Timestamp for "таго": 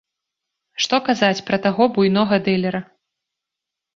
1.65-1.83